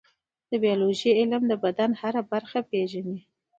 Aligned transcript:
د 0.49 0.51
پیتالوژي 0.61 1.11
علم 1.19 1.41
د 1.47 1.53
بدن 1.63 1.91
هره 2.01 2.21
برخه 2.31 2.59
پېژني. 2.69 3.19